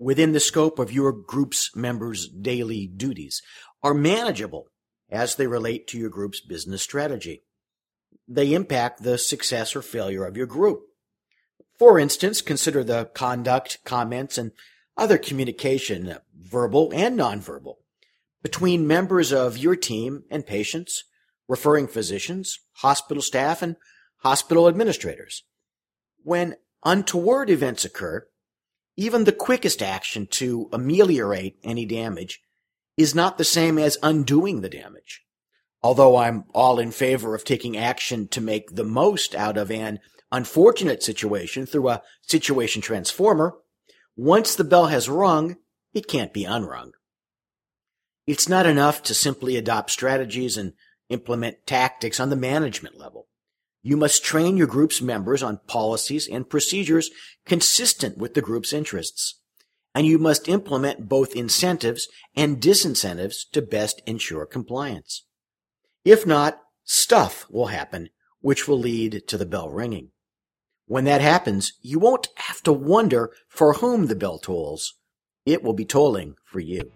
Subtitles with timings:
[0.00, 3.42] within the scope of your group's members' daily duties
[3.82, 4.66] are manageable
[5.10, 7.42] as they relate to your group's business strategy.
[8.26, 10.80] They impact the success or failure of your group.
[11.78, 14.52] For instance, consider the conduct, comments, and
[14.96, 17.74] other communication, verbal and nonverbal,
[18.42, 21.04] between members of your team and patients,
[21.46, 23.76] referring physicians, hospital staff, and
[24.18, 25.44] hospital administrators.
[26.22, 28.26] When untoward events occur,
[28.96, 32.40] even the quickest action to ameliorate any damage
[32.96, 35.22] is not the same as undoing the damage.
[35.82, 40.00] Although I'm all in favor of taking action to make the most out of an
[40.30, 43.54] unfortunate situation through a situation transformer,
[44.16, 45.56] once the bell has rung,
[45.94, 46.92] it can't be unrung.
[48.26, 50.74] It's not enough to simply adopt strategies and
[51.08, 53.28] implement tactics on the management level.
[53.82, 57.10] You must train your group's members on policies and procedures
[57.46, 59.40] consistent with the group's interests.
[59.94, 62.06] And you must implement both incentives
[62.36, 65.24] and disincentives to best ensure compliance.
[66.04, 70.10] If not, stuff will happen, which will lead to the bell ringing.
[70.86, 74.94] When that happens, you won't have to wonder for whom the bell tolls.
[75.46, 76.92] It will be tolling for you.